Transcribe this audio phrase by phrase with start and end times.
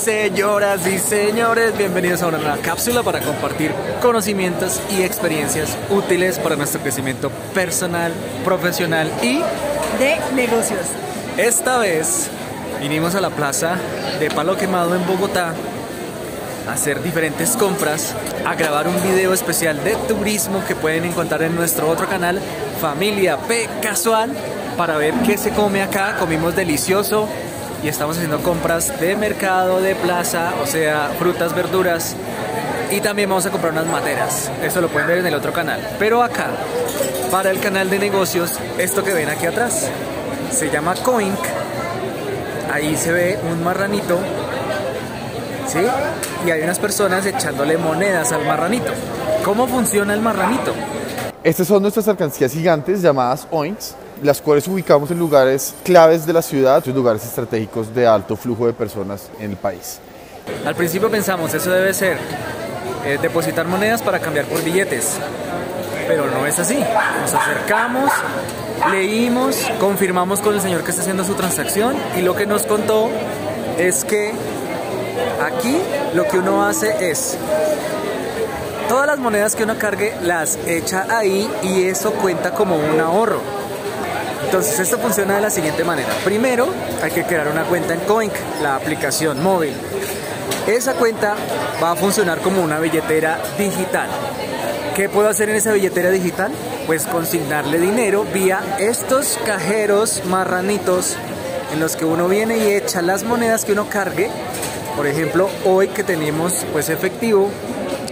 [0.00, 6.56] Señoras y señores, bienvenidos a una nueva cápsula para compartir conocimientos y experiencias útiles para
[6.56, 8.10] nuestro crecimiento personal,
[8.42, 9.40] profesional y
[9.98, 10.86] de negocios.
[11.36, 12.30] Esta vez
[12.80, 13.76] vinimos a la plaza
[14.18, 15.52] de Palo Quemado en Bogotá
[16.66, 18.14] a hacer diferentes compras,
[18.46, 22.40] a grabar un video especial de turismo que pueden encontrar en nuestro otro canal,
[22.80, 24.32] Familia P Casual,
[24.78, 26.16] para ver qué se come acá.
[26.18, 27.28] Comimos delicioso,
[27.82, 32.14] y estamos haciendo compras de mercado, de plaza, o sea, frutas, verduras.
[32.90, 34.50] Y también vamos a comprar unas materas.
[34.62, 35.80] Eso lo pueden ver en el otro canal.
[35.98, 36.48] Pero acá,
[37.30, 39.88] para el canal de negocios, esto que ven aquí atrás,
[40.50, 41.38] se llama Coink.
[42.72, 44.18] Ahí se ve un marranito.
[45.66, 45.86] ¿Sí?
[46.46, 48.92] Y hay unas personas echándole monedas al marranito.
[49.44, 50.74] ¿Cómo funciona el marranito?
[51.44, 56.42] Estas son nuestras alcancías gigantes llamadas Oinks las cuales ubicamos en lugares claves de la
[56.42, 60.00] ciudad, lugares estratégicos de alto flujo de personas en el país.
[60.64, 62.18] Al principio pensamos, eso debe ser
[63.04, 65.16] eh, depositar monedas para cambiar por billetes,
[66.06, 66.78] pero no es así.
[67.20, 68.10] Nos acercamos,
[68.90, 73.08] leímos, confirmamos con el señor que está haciendo su transacción y lo que nos contó
[73.78, 74.32] es que
[75.42, 75.78] aquí
[76.14, 77.38] lo que uno hace es
[78.88, 83.59] todas las monedas que uno cargue las echa ahí y eso cuenta como un ahorro.
[84.50, 86.08] Entonces esto funciona de la siguiente manera.
[86.24, 86.66] Primero
[87.00, 89.72] hay que crear una cuenta en Coink, la aplicación móvil.
[90.66, 91.36] Esa cuenta
[91.80, 94.08] va a funcionar como una billetera digital.
[94.96, 96.50] ¿Qué puedo hacer en esa billetera digital?
[96.88, 101.14] Pues consignarle dinero vía estos cajeros marranitos
[101.72, 104.30] en los que uno viene y echa las monedas que uno cargue.
[104.96, 107.50] Por ejemplo, hoy que tenemos pues efectivo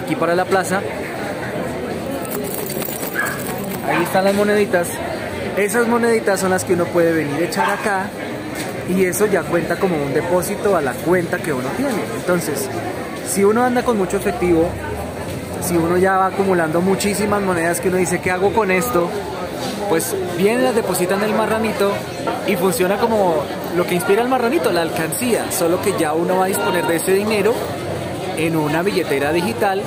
[0.00, 0.80] aquí para la plaza.
[3.88, 4.86] Ahí están las moneditas
[5.64, 8.08] esas moneditas son las que uno puede venir a echar acá
[8.88, 12.02] y eso ya cuenta como un depósito a la cuenta que uno tiene.
[12.16, 12.68] Entonces,
[13.28, 14.68] si uno anda con mucho efectivo,
[15.62, 19.08] si uno ya va acumulando muchísimas monedas que uno dice, ¿qué hago con esto?
[19.88, 21.92] Pues bien las depositan en el marranito
[22.46, 23.42] y funciona como
[23.76, 26.96] lo que inspira el marranito, la alcancía, solo que ya uno va a disponer de
[26.96, 27.54] ese dinero
[28.36, 29.82] en una billetera digital.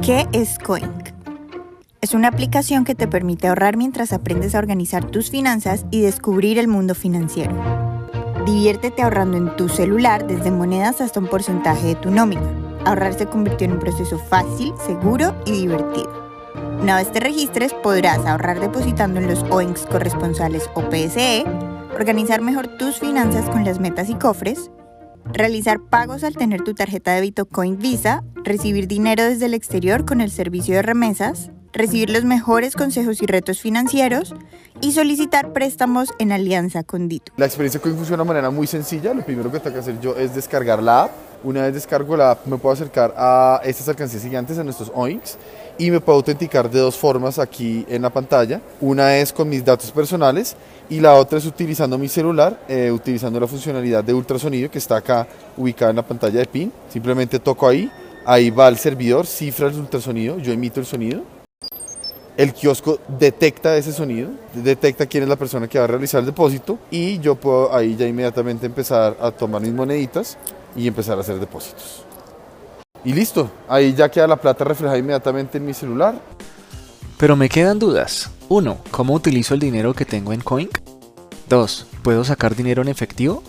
[0.00, 1.17] ¿Qué es Coin?
[2.00, 6.56] Es una aplicación que te permite ahorrar mientras aprendes a organizar tus finanzas y descubrir
[6.60, 7.56] el mundo financiero.
[8.46, 12.40] Diviértete ahorrando en tu celular desde monedas hasta un porcentaje de tu nómina.
[12.84, 16.08] Ahorrar se convirtió en un proceso fácil, seguro y divertido.
[16.80, 21.44] Una vez te registres, podrás ahorrar depositando en los OINCs corresponsales o PSE,
[21.98, 24.70] organizar mejor tus finanzas con las metas y cofres,
[25.24, 30.04] realizar pagos al tener tu tarjeta de débito Coin Visa, recibir dinero desde el exterior
[30.04, 34.34] con el servicio de remesas, recibir los mejores consejos y retos financieros
[34.80, 37.32] y solicitar préstamos en alianza con Dito.
[37.36, 39.12] La experiencia Coin funciona de manera muy sencilla.
[39.12, 41.10] Lo primero que tengo que hacer yo es descargar la app.
[41.44, 45.38] Una vez descargo la app, me puedo acercar a estas alcancías gigantes, a nuestros OINCs,
[45.78, 48.60] y me puedo autenticar de dos formas aquí en la pantalla.
[48.80, 50.56] Una es con mis datos personales
[50.90, 54.96] y la otra es utilizando mi celular, eh, utilizando la funcionalidad de ultrasonido que está
[54.96, 56.72] acá ubicada en la pantalla de PIN.
[56.88, 57.88] Simplemente toco ahí,
[58.26, 61.37] ahí va el servidor, cifra el ultrasonido, yo emito el sonido
[62.38, 66.26] el kiosco detecta ese sonido, detecta quién es la persona que va a realizar el
[66.26, 70.38] depósito y yo puedo ahí ya inmediatamente empezar a tomar mis moneditas
[70.76, 72.04] y empezar a hacer depósitos.
[73.04, 76.14] Y listo, ahí ya queda la plata reflejada inmediatamente en mi celular.
[77.18, 78.30] Pero me quedan dudas.
[78.48, 78.78] 1.
[78.92, 80.68] ¿Cómo utilizo el dinero que tengo en Coin?
[81.48, 81.86] 2.
[82.04, 83.42] ¿Puedo sacar dinero en efectivo?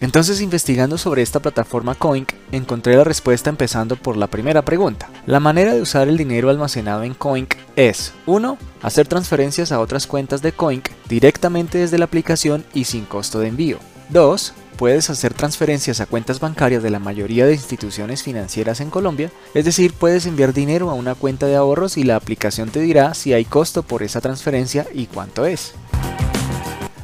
[0.00, 5.10] Entonces investigando sobre esta plataforma Coink, encontré la respuesta empezando por la primera pregunta.
[5.26, 8.56] La manera de usar el dinero almacenado en Coink es 1.
[8.80, 13.48] Hacer transferencias a otras cuentas de Coink directamente desde la aplicación y sin costo de
[13.48, 13.78] envío.
[14.08, 14.54] 2.
[14.78, 19.66] Puedes hacer transferencias a cuentas bancarias de la mayoría de instituciones financieras en Colombia, es
[19.66, 23.34] decir, puedes enviar dinero a una cuenta de ahorros y la aplicación te dirá si
[23.34, 25.74] hay costo por esa transferencia y cuánto es.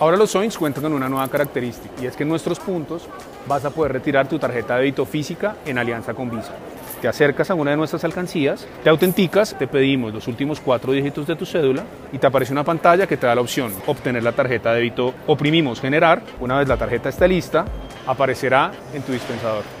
[0.00, 3.06] Ahora los Zoinks cuentan con una nueva característica y es que en nuestros puntos
[3.46, 6.54] vas a poder retirar tu tarjeta de débito física en alianza con Visa.
[7.02, 11.26] Te acercas a una de nuestras alcancías, te autenticas, te pedimos los últimos cuatro dígitos
[11.26, 14.32] de tu cédula y te aparece una pantalla que te da la opción obtener la
[14.32, 15.12] tarjeta de débito.
[15.26, 17.66] Oprimimos generar, una vez la tarjeta está lista,
[18.06, 19.79] aparecerá en tu dispensador.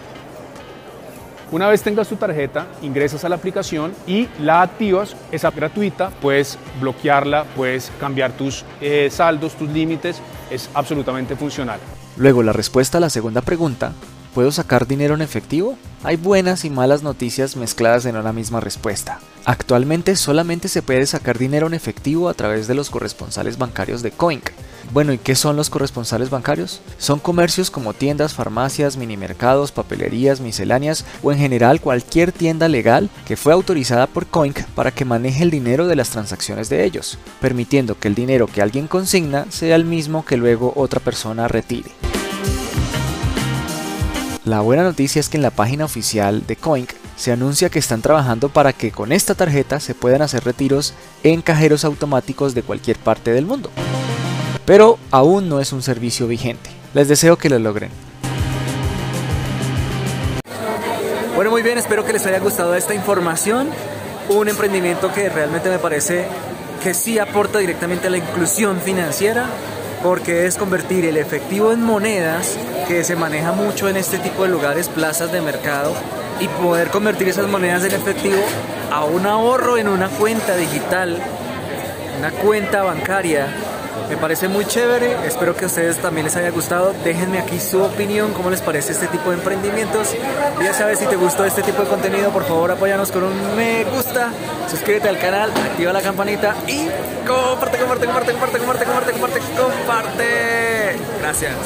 [1.52, 6.56] Una vez tengas tu tarjeta, ingresas a la aplicación y la activas, es gratuita, puedes
[6.80, 11.80] bloquearla, puedes cambiar tus eh, saldos, tus límites, es absolutamente funcional.
[12.16, 13.92] Luego la respuesta a la segunda pregunta,
[14.34, 15.76] ¿puedo sacar dinero en efectivo?
[16.02, 19.20] Hay buenas y malas noticias mezcladas en una misma respuesta.
[19.44, 24.10] Actualmente solamente se puede sacar dinero en efectivo a través de los corresponsales bancarios de
[24.10, 24.50] Coink,
[24.92, 26.80] bueno, ¿y qué son los corresponsales bancarios?
[26.98, 33.36] Son comercios como tiendas, farmacias, minimercados, papelerías, misceláneas o en general cualquier tienda legal que
[33.36, 37.96] fue autorizada por Coink para que maneje el dinero de las transacciones de ellos, permitiendo
[37.96, 42.09] que el dinero que alguien consigna sea el mismo que luego otra persona retire.
[44.50, 48.02] La buena noticia es que en la página oficial de Coink se anuncia que están
[48.02, 50.92] trabajando para que con esta tarjeta se puedan hacer retiros
[51.22, 53.70] en cajeros automáticos de cualquier parte del mundo
[54.66, 56.70] pero aún no es un servicio vigente.
[56.94, 57.90] Les deseo que lo logren.
[61.36, 63.68] Bueno, muy bien, espero que les haya gustado esta información.
[64.28, 66.26] Un emprendimiento que realmente me parece
[66.82, 69.46] que sí aporta directamente a la inclusión financiera,
[70.02, 72.56] porque es convertir el efectivo en monedas,
[72.88, 75.94] que se maneja mucho en este tipo de lugares, plazas de mercado,
[76.40, 78.42] y poder convertir esas monedas en efectivo
[78.90, 81.18] a un ahorro en una cuenta digital,
[82.18, 83.48] una cuenta bancaria
[84.10, 86.92] me parece muy chévere, espero que a ustedes también les haya gustado.
[87.04, 90.16] Déjenme aquí su opinión, cómo les parece este tipo de emprendimientos.
[90.60, 93.84] Ya sabes, si te gustó este tipo de contenido, por favor apóyanos con un me
[93.84, 94.32] gusta,
[94.68, 96.88] suscríbete al canal, activa la campanita y
[97.30, 100.98] comparte, comparte, comparte, comparte, comparte, comparte, comparte, comparte.
[101.20, 101.56] Gracias.